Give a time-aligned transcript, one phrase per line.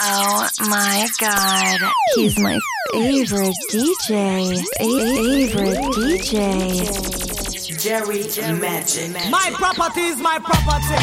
[0.00, 1.78] Oh my god.
[2.14, 2.58] He's my
[2.92, 4.60] favorite DJ.
[4.78, 7.80] Favorite DJ.
[7.80, 8.24] Jerry
[8.58, 9.10] Magic.
[9.30, 10.98] My property is my property.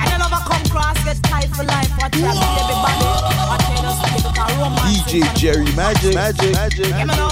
[0.00, 1.90] And you never come cross, get tight for life.
[1.98, 3.04] Watch out, everybody.
[3.50, 5.02] Watch out, us get a romance.
[5.02, 6.14] DJ Jerry Magic.
[6.14, 6.52] Magic.
[6.52, 6.90] Magic.
[6.90, 7.30] Let me know.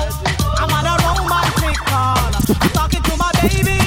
[0.58, 2.18] I'm on a romantic call.
[2.60, 3.77] I'm talking to my baby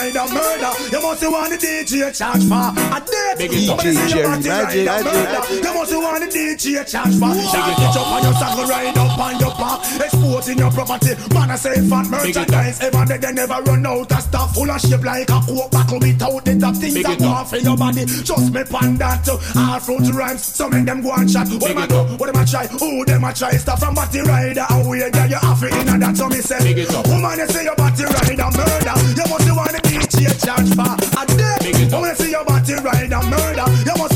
[0.00, 0.72] your body ride a murder?
[0.90, 3.36] You must want the DJ charge for a date.
[3.38, 6.20] Big it you see your DJ body Magic, ride a Magic, murder, You must want
[6.20, 7.30] the DJ charge for.
[7.30, 11.12] Shall get up on your saddle, ride up on your back, exporting your property.
[11.34, 12.80] Man, I say fat merchandise.
[12.80, 15.98] Ever they, they never run out of stuff full of shape like a coke bottle
[16.00, 18.04] without the top things that go off in your body.
[18.06, 20.44] Just me pan that to all fruit rhymes.
[20.44, 21.48] So make them go and chat.
[21.48, 22.16] What Big them a it do?
[22.16, 22.66] What them a try?
[22.66, 23.52] Who them a try?
[23.52, 26.16] Stuff from body rider and we yeah you have it in that.
[26.16, 27.06] So me say, Big it up.
[27.08, 28.94] woman, you say your body rider murder.
[29.16, 31.90] You must want the DJ charge for a day.
[31.90, 34.09] When you see your body ride a murder, you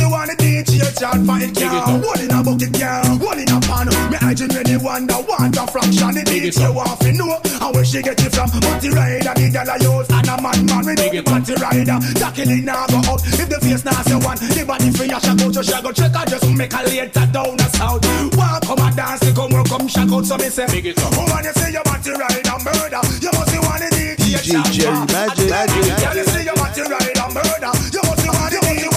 [0.94, 1.50] the charge for it.
[1.50, 2.02] It up.
[2.02, 3.88] one in a bucket, can't one in a pan.
[4.10, 6.14] Me I genuinely wonder want a fraction.
[6.14, 6.74] The it up.
[6.74, 8.50] want to know how where she get it from.
[8.50, 11.98] Body rider, the girl I use and a man man with the it body rider.
[12.18, 14.38] Jacqueline now go up if the face now say one.
[14.38, 15.94] The body for ya shag out, you out.
[15.94, 18.04] Check out just make a later down the south.
[18.36, 20.24] Walk come a dance, you come work, come shag out.
[20.24, 23.82] So me say, Big it oh, you say your body rider murder, you must want
[23.82, 24.94] the DJ Jerry.
[25.10, 27.72] Magic, Magic, you see your body ride a murder?
[27.92, 28.93] You must want the DJ charge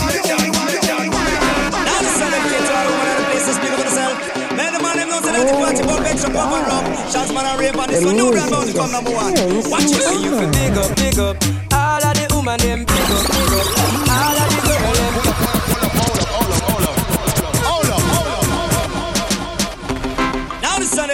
[5.47, 6.85] the party pop extra pop and rum.
[7.11, 8.15] Shots man and rape on this one.
[8.15, 9.33] New brand bound to come number one.
[9.71, 10.03] Watch it.
[10.03, 11.35] And you feel big up, big up.
[11.73, 13.67] All of the woman them big up, big up.
[14.11, 15.27] All of the girl them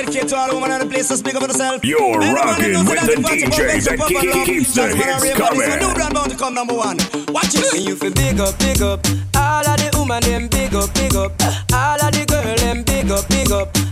[0.05, 1.83] the kids are one of the places speak for themselves.
[1.83, 5.79] You're rocking with the DJ that and keeps the and hits coming.
[5.79, 6.97] New brand bound to come number one.
[7.29, 7.73] Watch it.
[7.73, 9.05] And you feel big up, big up.
[9.35, 11.31] All of the woman them big up, big up.
[11.73, 13.82] All of the girl them big up, big up.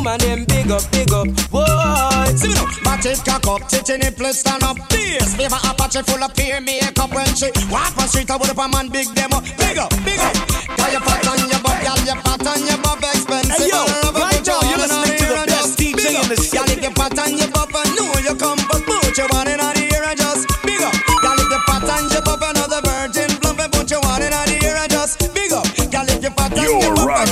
[0.00, 1.28] All of the woman them big up, big up.
[1.52, 4.76] Boy, See me now, it cock up, titty nipple stand up.
[4.88, 8.30] This favor Apache full of peer makeup when she walk on street.
[8.30, 10.32] I would up a man big them up, big up, big up.
[10.80, 13.60] Got your fat on your butt, gal, your fat on your butt expensive.
[13.60, 13.84] Hey, yo,
[14.16, 16.56] right now, you're listening and to the best DJ in the city.
[16.56, 19.48] Gal, if your fat on your butt, I know you come, but put your one
[19.52, 19.59] in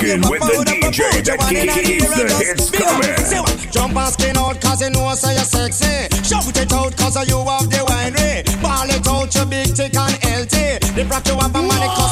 [0.09, 1.39] rocking with the DJ that
[1.85, 3.71] keeps the hits coming.
[3.71, 7.37] Jump and skin out cause you know say you're sexy Shout it out cause you
[7.37, 11.55] have the winery Ball it out you big thick and healthy The rock you have
[11.55, 12.08] a money cause all it for money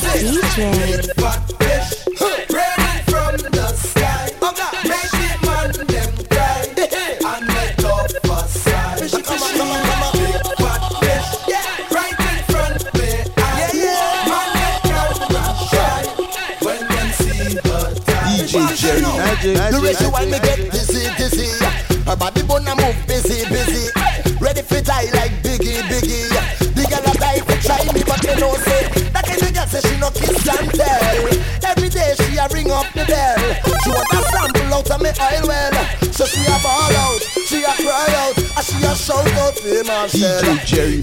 [0.00, 1.17] DJ.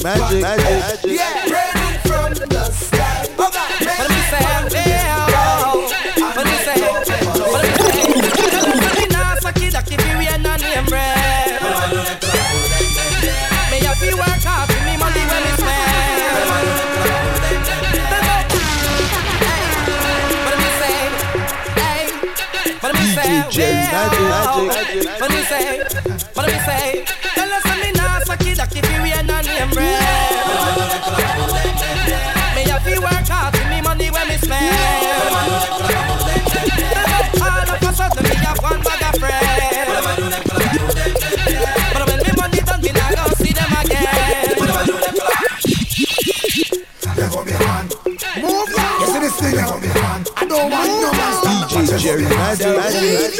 [0.06, 0.40] Magic.
[0.40, 0.95] Magic.
[52.14, 53.34] Magic, magic.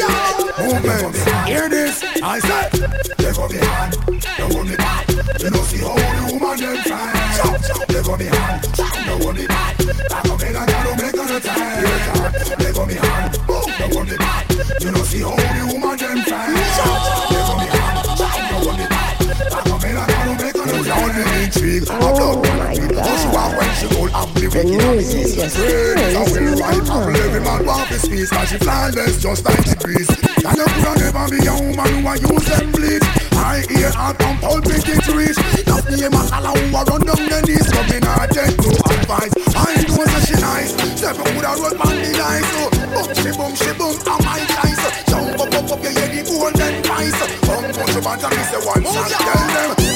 [0.58, 1.16] Movement,
[1.46, 2.02] hear this?
[2.22, 2.72] I said,
[3.18, 5.08] they go me hand, they go me back.
[5.40, 7.86] You know see how the woman them fine.
[7.86, 9.76] They go me hand, they go me back.
[9.76, 12.58] That go make a girl make her time.
[12.58, 13.34] They go me hand,
[13.78, 14.50] they go me back.
[14.80, 16.54] You know see how the woman them fine.
[16.54, 19.18] They go me hand, they go me back.
[19.18, 21.14] That go make a girl make her time.
[21.16, 22.96] The intrigue, a blood running.
[22.96, 26.62] How she walk when she go up the wicked music is Great, I will crazy.
[26.62, 30.56] right apple every man want his piece Cause she flawless just like the breeze And
[30.56, 33.04] you could never be a woman who a use them bleach
[33.36, 35.38] I hear her from pulpit it reach.
[35.68, 37.68] Not me a man who a run down the knees.
[37.68, 39.32] But me not take no advice.
[39.54, 40.24] I know that oh.
[40.24, 40.72] she nice.
[41.00, 44.40] Never would a run man the lies So boom she boom she boom I'm my
[44.40, 45.36] dice oh.
[45.36, 47.28] Jump up up up you hear the golden price oh.
[47.44, 49.95] Come push your band and me say one shot Tell them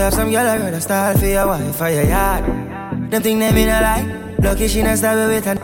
[0.00, 2.44] Have some girl I rather style for your wife for your yard.
[3.10, 4.34] Them think them in a lie.
[4.42, 5.58] Lucky she not stab with her.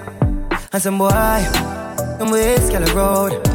[0.72, 3.46] And some boy, them ways girl road.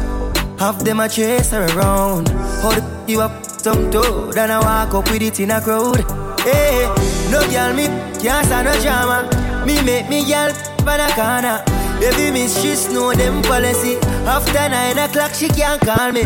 [0.58, 2.30] Half them a chase her around.
[2.62, 4.32] Hold you up some toe.
[4.32, 6.00] Then I walk up with it in a crowd.
[6.40, 6.90] Hey,
[7.30, 7.86] no girl me
[8.18, 9.64] can't stand no drama.
[9.64, 10.52] Me make me girl
[10.84, 11.62] by the corner.
[12.00, 13.98] Baby miss she know them policy.
[14.26, 16.24] After nine o'clock she can't call me.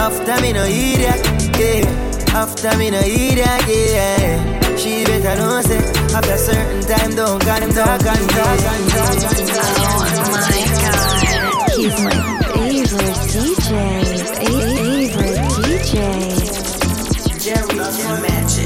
[0.00, 1.20] After me no idiot,
[1.60, 2.01] yeah.
[2.34, 3.38] After me no idiot,
[3.68, 4.76] yeah.
[4.76, 5.76] She better know say
[6.14, 9.76] after certain time don't got him talk and talk and talk and talk.
[10.16, 10.40] Oh my
[10.82, 12.10] god, he's my
[12.54, 13.68] favorite DJ.
[14.38, 15.96] Favorite DJ.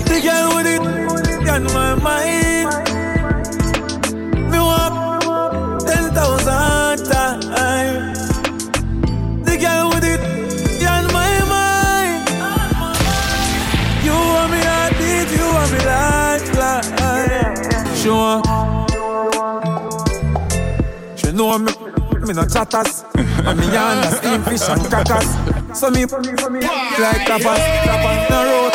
[0.04, 0.80] The girl with it
[1.48, 2.45] on my mind.
[18.06, 18.47] She want.
[21.19, 21.73] She know me.
[22.23, 25.26] Me no chatters, and me under steam fish and crackers.
[25.76, 28.75] So me like tapas, tapas no road.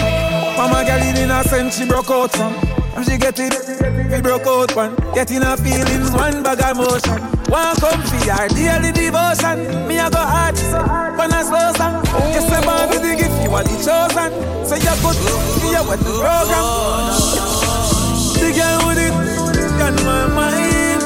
[0.58, 2.52] Mama girl in innocent, she broke out from.
[2.98, 3.56] And she get it,
[4.12, 4.98] we broke out one.
[5.14, 7.22] Getting her feelings, one bag of motion.
[7.48, 9.88] One come for her daily devotion.
[9.88, 10.60] Me I go hard,
[11.18, 12.04] when I slow song.
[12.34, 14.32] Just say, Bobby, the gift you are the chosen.
[14.68, 15.16] So you good,
[15.72, 17.62] you with the program.
[18.42, 19.01] The girl with
[19.92, 21.02] Me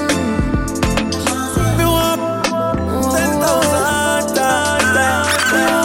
[3.11, 5.84] ten thousand times.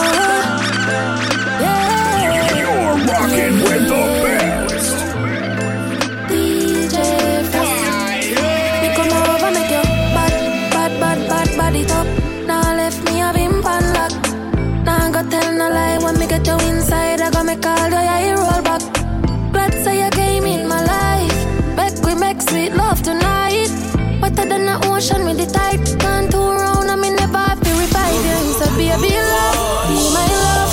[25.01, 25.81] Ocean with the tide.
[25.99, 28.39] Gone two round and me never to revive you.
[28.59, 29.57] So baby love,
[29.89, 30.71] be my love.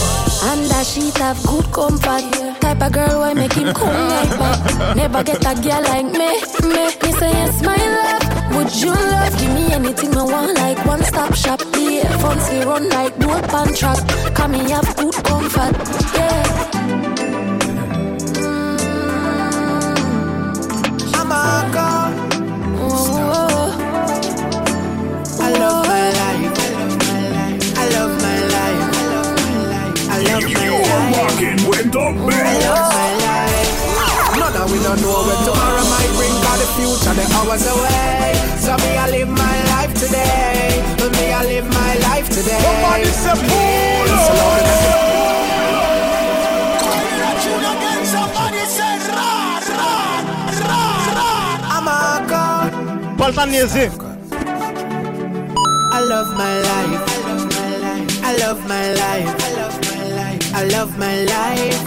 [0.50, 2.24] And that sheet have good comfort.
[2.60, 4.96] Type of girl why make him come like that.
[4.96, 6.30] Never get a girl like me.
[6.68, 8.24] Me, me say yes, my love.
[8.54, 9.32] Would you love?
[9.40, 11.60] Give me anything I want, like one stop shop.
[11.60, 14.00] The phones we run like boat pan track.
[14.34, 15.74] Come me have good comfort.
[16.14, 16.77] Yeah.
[31.86, 32.68] Rocking with the I best.
[32.68, 34.38] love my life.
[34.38, 38.34] None of we don't know when tomorrow might bring Cause the future, the hours away
[38.60, 43.34] So me, I live my life today Me, I live my life today Somebody say,
[43.34, 44.98] pull So love it.
[51.70, 52.72] I'm a god
[53.18, 53.90] Paltan niezi.
[55.90, 57.02] I love my life.
[58.22, 59.57] I love my life.
[60.58, 61.78] I love my life.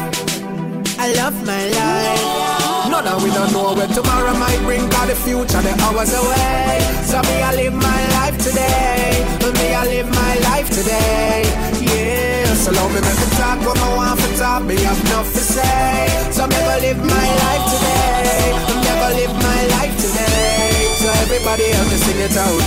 [0.96, 2.88] I love my life.
[2.88, 6.80] No, that we don't know where tomorrow might bring Cause the future, the hours away.
[7.04, 9.28] So me, I live my life today.
[9.60, 11.44] Me, I live my life today.
[11.84, 15.28] Yeah, so love me, make me talk what I want to talk Me have enough
[15.36, 16.08] to say.
[16.32, 18.56] So me, go live my life today.
[18.72, 20.72] Me, go live my life today.
[20.96, 22.64] So everybody help me sing it out.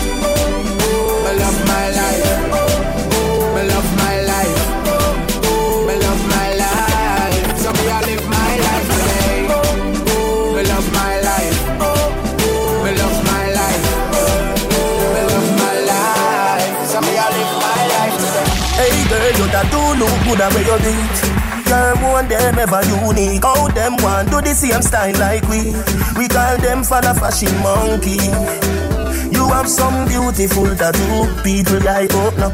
[1.24, 2.28] Me love my life.
[3.56, 3.88] Me love
[20.34, 21.64] good at where you did.
[21.66, 23.42] Girl, one them ever unique.
[23.42, 25.72] How them want do the same style like we?
[26.18, 28.18] We call them for the fashion monkey.
[29.30, 32.48] You have some beautiful tattoo, people like oh no.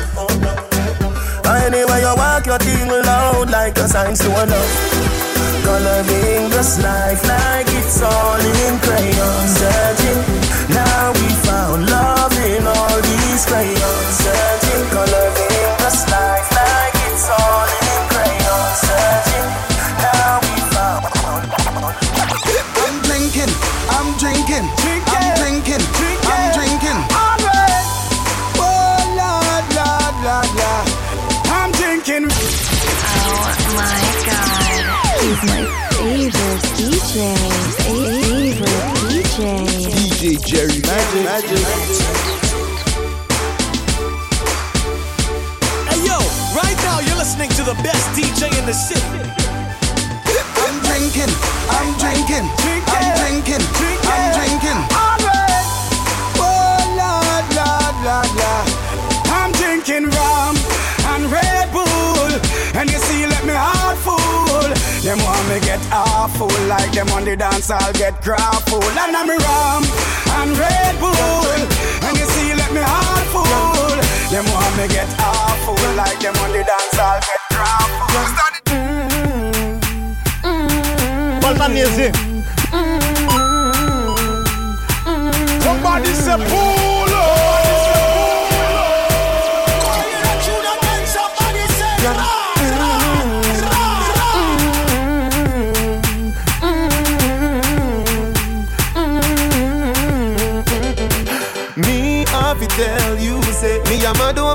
[1.50, 4.72] Anyway, you walk your thing loud like a sign to love.
[5.64, 9.50] Coloring this life like it's all in crayons.
[9.58, 10.20] searching.
[10.74, 14.49] Now we found love in all these crayons searching.
[41.24, 41.58] Magic.
[45.88, 46.16] Hey yo,
[46.56, 49.20] right now you're listening to the best DJ in the city.
[50.56, 51.32] I'm drinking,
[51.68, 52.48] I'm drinking,
[52.88, 53.62] I'm drinking,
[54.08, 54.80] I'm drinking.
[56.40, 58.49] Oh Lord, Lord, Lord, Lord.
[65.10, 68.84] Them want me get awful, like them on the dance, I'll get grappled.
[68.84, 69.82] And I'm rum
[70.38, 71.10] and Red Bull,
[72.06, 73.42] and you see, let me heart full.
[74.30, 78.10] Them want me get awful, like them on the dance, I'll get grappled.
[80.46, 81.40] Mm-hmm.
[81.40, 82.14] Palma music.
[82.70, 83.50] Mm-hmm.
[85.60, 86.79] Somebody say pull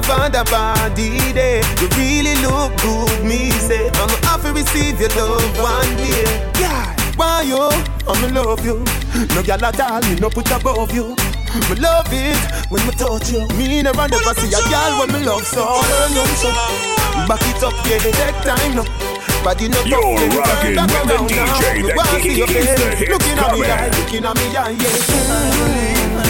[0.10, 3.90] a over the body day You really look good, me say.
[3.96, 6.24] I'm happy receive your love one day.
[6.60, 7.70] Yeah, why you?
[8.08, 8.84] I'm in love you.
[9.36, 11.16] No girl at all, me no put above you.
[11.70, 12.38] Me love it
[12.70, 13.48] when me touch you.
[13.58, 15.64] Me never never see a girl when me love so.
[15.64, 16.50] Turn you so
[17.28, 18.84] Back it up, yeah, take time no.
[19.44, 20.02] Body no You're
[20.36, 21.18] rocking with the.
[21.30, 22.76] DJ that keeps face.
[22.76, 23.72] the hits Looking at me coming.
[23.72, 26.25] eye, looking at me eye, yeah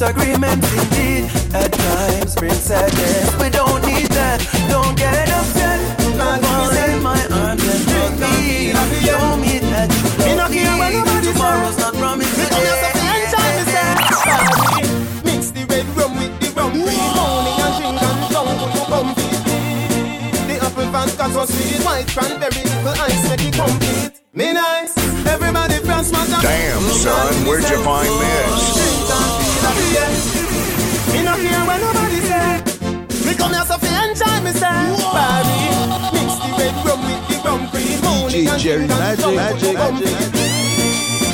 [0.00, 3.36] Disagreements indeed at times bring sadness.
[3.36, 4.40] We don't need that.
[4.72, 5.76] Don't get upset.
[6.16, 8.72] Fall in my arms and hug me.
[9.04, 9.92] Show me that
[10.24, 11.04] you love me.
[11.20, 12.64] Tomorrow's not promised today.
[15.20, 19.28] Mix the red rum with the rum Morning and drink and down to your comfy
[20.48, 24.96] The apple vodka so sweet White cranberry, the ice make it complete Me nice,
[25.28, 26.08] everybody from
[26.40, 28.99] Damn, son, where'd you find this?
[31.12, 32.62] Me not care what nobody say
[33.26, 35.60] Me come here so fi enjoy myself Party,
[36.14, 38.00] mix the red rum with the rum cream
[38.58, 40.06] Jerry Magic, Magic, Magic.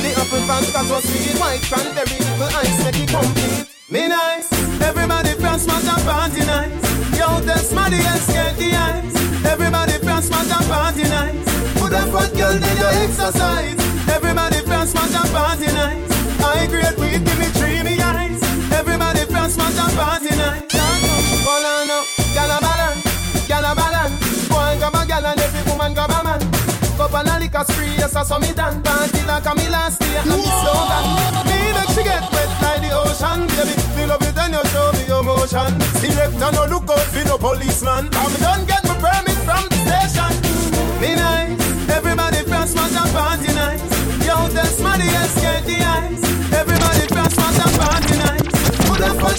[0.01, 0.41] the apple
[0.87, 3.67] so sweet, white cranberry, the ice make it complete.
[3.89, 6.87] Me nice, everybody from smash and party nice.
[7.17, 7.93] Yo, and
[8.57, 9.45] the eyes.
[9.45, 11.79] Everybody from smash and party nice.
[11.79, 13.79] Put a fat girl in your exercise.
[14.09, 16.11] Everybody from smash and party nice.
[16.41, 17.76] I great weed, give me dreamy eyes.
[17.76, 17.76] Everybody
[19.95, 20.65] party nice.
[21.45, 24.47] Hold on up, balance, balance.
[24.49, 26.41] Boy grab a and every woman grab a man.
[27.67, 30.37] Spree, yes, I saw me done Party like me last year, me
[31.49, 34.91] Me make she get wet like the ocean Baby, me love it and you show
[34.91, 35.21] me no
[37.23, 38.05] no policeman.
[38.05, 40.33] Me done get permit from the station.
[43.13, 43.81] Party nice.
[44.25, 44.35] Yo,
[44.81, 46.26] money and skate the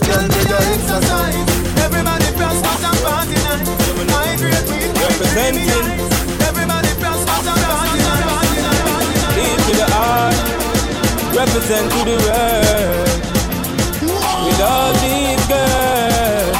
[0.01, 0.89] girl with
[4.99, 5.69] Representing.
[6.49, 6.89] Everybody
[11.39, 13.09] represent to the world.
[14.45, 16.59] With all these girls,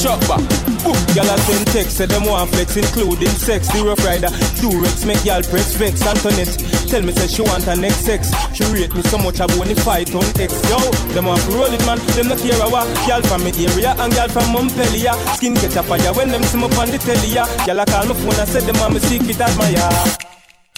[0.00, 0.69] chopper,
[1.14, 3.68] Y'all a send text, say them want flex, including sex.
[3.68, 6.06] The rough rider, Durex, make y'all press vex.
[6.06, 6.54] Antoinette,
[6.86, 8.30] tell me say she want her next sex.
[8.54, 10.54] She rate me so much I wanna fight on X.
[10.70, 10.78] Yo,
[11.14, 11.98] them want to roll it, man.
[12.14, 12.68] Them not care a.
[13.06, 15.14] Y'all from me area and y'all from Montpellier.
[15.34, 17.34] Skin catch a fire when them see me on the telly.
[17.34, 19.90] Y'all call my phone and say them want me secret admire.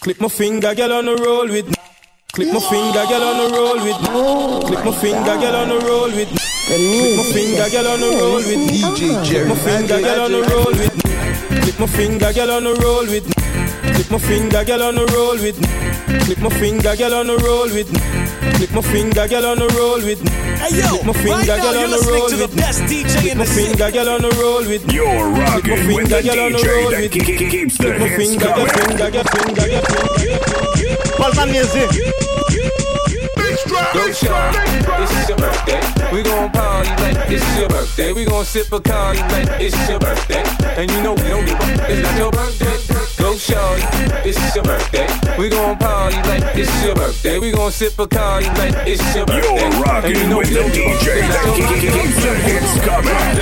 [0.00, 1.68] Clip my finger, girl on the roll with.
[2.32, 4.08] Clip my finger, girl on the roll with me.
[4.68, 6.98] Clip my finger, girl on the roll with me.
[6.98, 8.80] Clip my finger, girl on the roll with me.
[8.80, 11.02] DJ Jerry Clip my finger, girl on the roll with me.
[11.62, 13.34] Clip my finger, girl on the roll with me.
[13.94, 15.68] Clip my finger, girl on the roll with me.
[16.26, 18.00] Clip my finger, girl on the roll with me.
[18.56, 20.30] Clip my finger, girl on the roll with me.
[20.62, 22.46] Hey yo, Clip my right finger, now girl you're on the listening roll to the
[22.46, 22.62] with me.
[22.62, 23.66] best DJ Clip in my the city.
[23.68, 24.94] finger, girl on the roll with me.
[24.94, 27.20] You're my rocking with finger, the girl on the DJ roll that with me.
[27.20, 28.86] ke- ke- keeps the Clip my hits finger, girl, coming.
[28.86, 29.84] finger, girl, finger, girl.
[31.18, 31.90] Palma Music.
[33.52, 35.80] Go this is your birthday.
[36.10, 38.12] We gon' party like this is your birthday.
[38.14, 40.42] We gon' sip a Bacardi like this is your birthday.
[40.80, 43.22] And you know we don't give up, it's not your birthday.
[43.22, 43.82] Go shorty,
[44.24, 45.06] this is your birthday.
[45.38, 47.38] We gon' party like this is your birthday.
[47.38, 49.48] We gon' sip a Bacardi like this is your birthday.
[49.48, 51.82] You're And you rocking know with we the DJ it's not that your ke- ke-
[51.82, 51.92] birthday.
[51.92, 53.41] keeps the hits coming.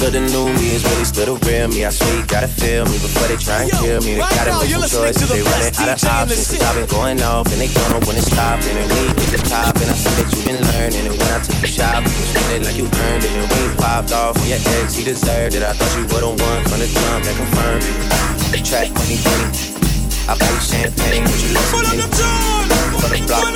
[0.00, 1.84] But the new me is really still the real me.
[1.84, 4.16] I swear you gotta feel me before they try and kill me.
[4.16, 5.28] They right gotta now make some choices.
[5.28, 6.48] the They running out of options.
[6.48, 6.64] Cause.
[6.64, 8.64] I've been going off and they don't know when to stop.
[8.64, 11.04] And we hit the top and I see that you've been learning.
[11.04, 13.32] And when I took the shot, you spend it like you earned it.
[13.36, 15.60] And when you popped off on your ex, he deserved it.
[15.60, 18.56] I thought you were the one from the jump that confirmed it.
[18.56, 19.52] The track money, money.
[20.24, 22.00] I buy you champagne, but you love me.
[23.04, 23.52] For the block,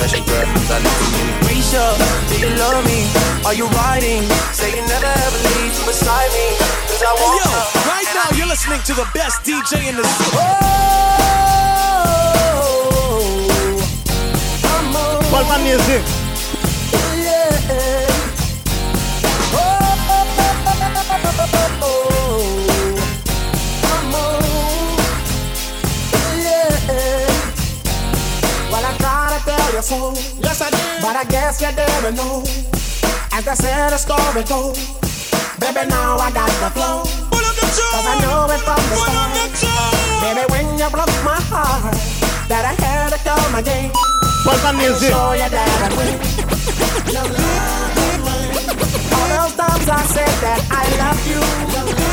[0.00, 1.84] special girl, I know you Risha,
[2.32, 3.04] do you love me?
[3.44, 4.22] Are you riding?
[4.56, 6.56] Say you never ever leave from beside me.
[6.88, 7.60] Cause I Hey want yo, you.
[7.84, 10.40] right now you're listening to the best DJ in the oh, city.
[15.30, 16.19] Palma Music.
[29.82, 30.40] Try to tell you so.
[30.42, 31.02] Yes, I did.
[31.02, 32.42] But I guess you didn't know.
[33.32, 34.78] As I said, the story goes.
[35.58, 37.04] Baby, now I got the flow.
[37.30, 39.94] Cause I know it from the start.
[40.22, 41.94] Baby, when you broke my heart,
[42.48, 43.90] that I had to come again.
[44.44, 45.10] Palma Music.
[45.12, 46.18] Show you that I win.
[49.12, 52.09] All those times I said that I love you.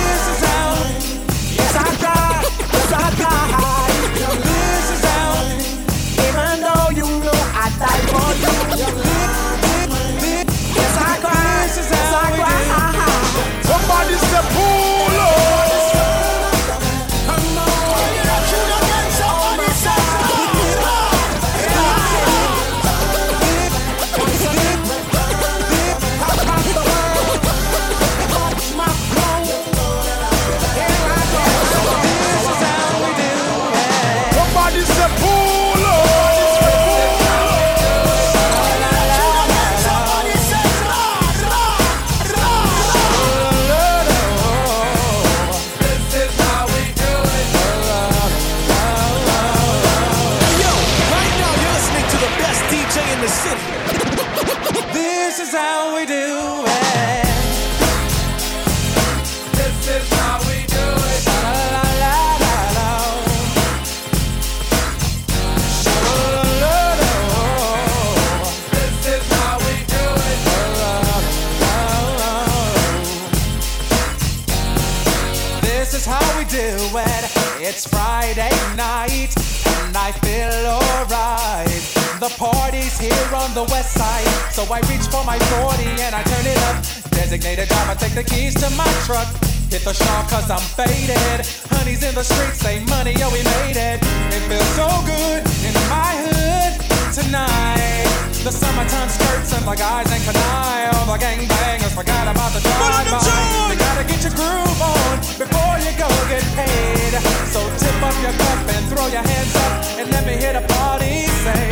[85.18, 86.78] For my 40 and I turn it up.
[87.10, 89.28] Designated driver, take the keys to my truck.
[89.74, 91.42] Hit the shore cause I'm faded.
[91.74, 93.98] Honey's in the streets, say money, yo, we made it.
[94.36, 96.74] It feels so good in my hood
[97.18, 98.06] tonight.
[98.46, 100.94] The summertime skirts and the guys ain't canine.
[100.96, 103.74] All the gangbangers forgot about the drive-by.
[103.74, 107.14] You gotta get your groove on before you go get paid.
[107.50, 110.64] So tip up your cup and throw your hands up and let me hit the
[110.74, 111.64] party say,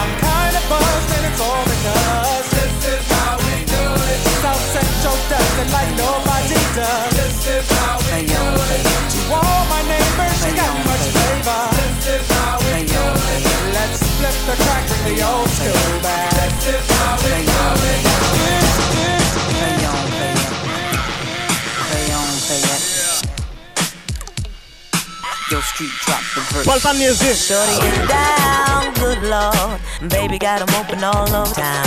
[0.00, 2.57] I'm kinda buzzed and it's all because
[2.98, 4.20] is how we do it.
[4.42, 7.10] South Central does it like nobody does.
[7.14, 8.42] This is how we do
[8.74, 8.82] it.
[9.14, 11.62] To all my neighbors, you got much flavor.
[11.78, 13.42] This is how we do it.
[13.78, 16.32] Let's flip the crack with the old school back.
[16.34, 18.02] This is how we do it.
[25.50, 26.98] Yo, street drop the verse.
[26.98, 27.34] Music.
[27.36, 28.08] Shorty good
[29.28, 29.80] lord.
[30.08, 31.86] Baby got 'em open all over town.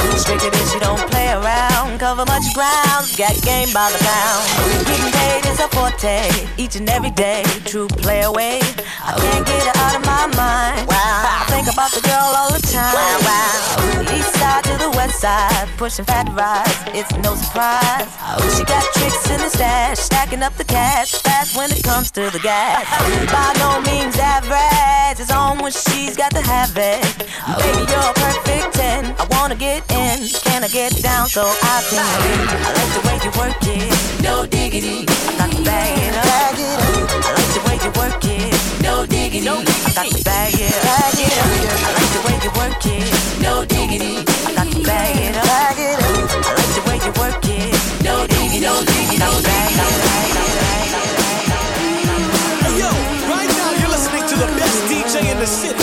[0.00, 1.98] Ooh, stricter than she don't play around.
[1.98, 4.42] Cover much ground, got game by the pound.
[4.86, 6.18] Getting paid is a forte,
[6.56, 7.42] each and every day.
[7.64, 8.60] True play away.
[9.04, 10.88] I can't get her out of my mind.
[10.88, 10.96] Wow.
[10.96, 13.20] I think about the girl all the time.
[13.84, 16.72] Ooh, east side to the west side, pushing fat rides.
[16.96, 18.08] It's no surprise.
[18.40, 22.10] Ooh, she got tricks in the stash, stacking up the cash fast when it comes
[22.12, 22.84] to the gas.
[23.32, 27.04] By no means average, it's on when she's got to have it.
[27.60, 29.14] Baby, you're a perfect 10.
[29.18, 32.00] I wanna get in, can I get down so I can?
[32.00, 35.04] I like the way you work it, no diggity.
[35.28, 36.24] I got to bag it up.
[36.24, 39.42] I like the way you work it, no diggity.
[39.42, 41.10] I got to bag it up.
[41.10, 43.02] I like the way you work it,
[43.42, 44.22] no diggity.
[44.46, 45.44] I got to bag it up.
[45.44, 47.74] I like the way you work it,
[48.06, 48.62] no diggity.
[48.62, 49.18] No diggity.
[49.18, 49.90] I got to bag it up.
[52.62, 52.90] Hey yo,
[53.26, 55.82] right now you're listening to the best DJ in the city.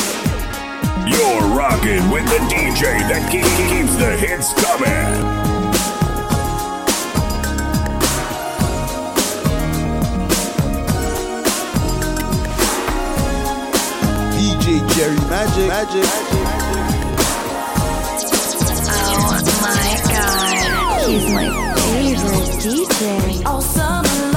[1.12, 5.61] You're rocking with the DJ that keeps the hits coming.
[15.02, 15.68] Jerry Magic.
[15.68, 16.06] Magic.
[18.94, 23.44] Oh my god, he's my favorite DJ.
[23.48, 24.31] All summer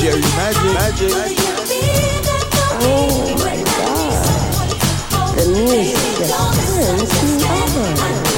[0.00, 0.72] Jerry Magic.
[0.72, 1.12] Magic.
[2.82, 8.29] Oh my god, the music just turns.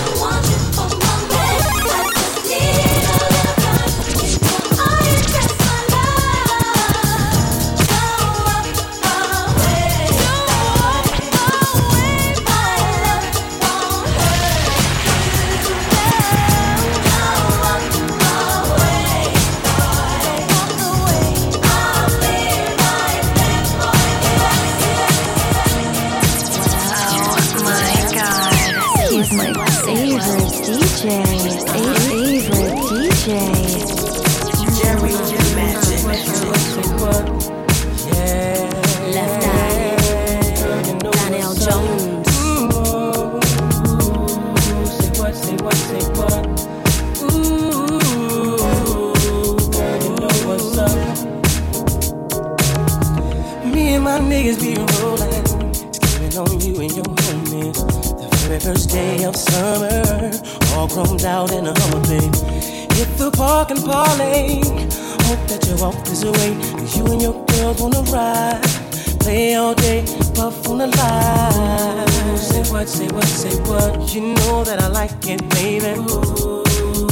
[61.04, 62.34] Grown out in a Hummer, babe.
[62.92, 64.60] Hit the park and parlay.
[65.26, 68.62] Hope that you walk this away, cause you and your girls wanna ride.
[69.20, 72.36] Play all day, puff on the line.
[72.36, 74.14] Say what, say what, say what.
[74.14, 75.98] You know that I like it, baby.
[75.98, 76.64] Ooh,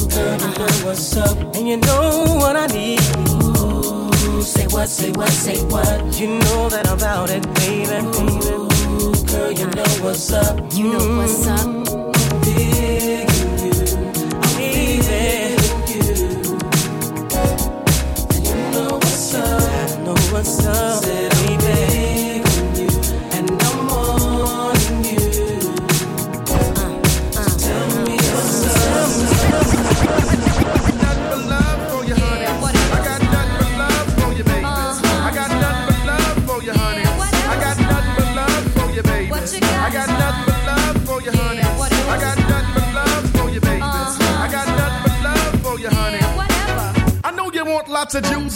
[0.08, 3.00] girl, you know what's up, and you know what I need.
[3.16, 6.20] Ooh, say what, say what, say what.
[6.20, 7.98] You know that I'm about it, baby.
[8.18, 10.56] Ooh, girl, you know what's up.
[10.74, 11.79] You know what's up.
[20.70, 21.29] What's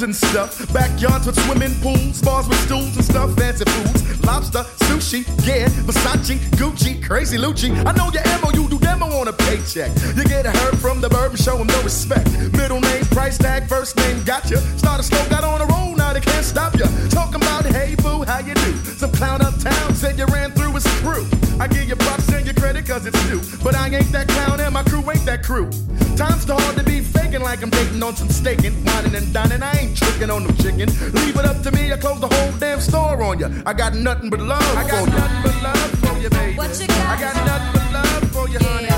[0.05, 0.71] and stuff.
[0.73, 6.39] Backyards with swimming pools, bars with stools and stuff, fancy foods, lobster, sushi, yeah, Versace,
[6.61, 7.71] Gucci, crazy Lucci.
[7.87, 9.91] I know your you do demo on a paycheck.
[10.15, 12.29] You get a herd from the bourbon, show 'em no respect.
[12.53, 14.59] Middle name, price tag, first name, gotcha.
[14.79, 16.87] Start a slow, got on a roll, now they can't stop ya.
[17.09, 18.73] Talking about, hey boo, how you do?
[19.01, 21.27] Some clown uptown said you ran through his crew.
[21.59, 23.41] I give you props and your credit cause it's due.
[23.65, 25.71] But I ain't that clown and my crew ain't that crew.
[26.17, 29.63] Time's too hard to be faking like I'm dating on some staking, whining and dining.
[29.63, 30.89] I ain't tricking on no chicken.
[31.13, 33.51] Leave it up to me, I close the whole damn store on you.
[33.67, 35.19] I got nothing but love I got for you.
[35.19, 36.57] nothing but love for you, baby.
[36.57, 37.19] What you got?
[37.19, 38.89] I got nothing but love for you, honey.
[38.91, 38.94] I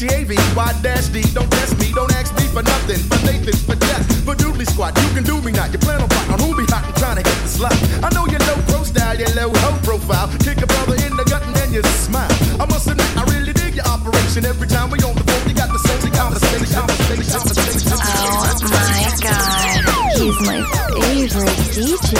[0.00, 0.56] but I'm your H-E-A-V.
[0.56, 2.98] Y dash D, don't test me, don't ask me for nothing.
[3.08, 5.72] For Nathan, for Jack, for Doodly Squad, you can do me not.
[5.72, 7.74] You plan on fighting on who be hot and trying to hit the slot.
[8.02, 10.28] I know your low pro style, your low hoe profile.
[10.40, 12.30] Kick a brother in the gut and then you smile.
[12.60, 14.44] I must admit, I really dig your operation.
[14.44, 17.92] Every time we on the phone, you got the sexy conversation, conversation, conversation.
[17.92, 19.60] Oh my god.
[20.16, 20.60] He's my
[21.00, 22.16] favorite DJ.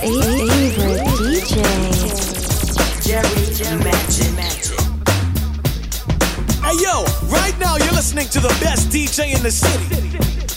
[0.00, 0.99] Favorite
[8.20, 10.49] listening to the best DJ in the city.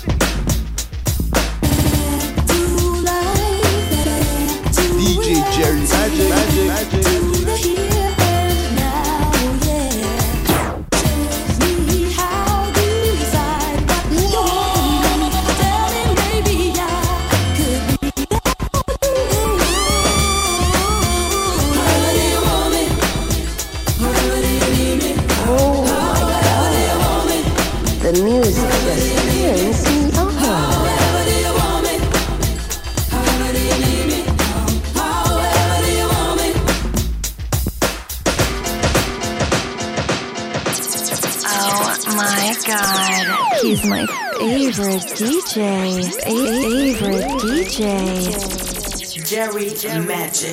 [44.74, 46.14] Favorite DJ.
[46.24, 49.30] Favorite DJ.
[49.30, 49.70] Jerry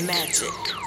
[0.04, 0.79] Magic.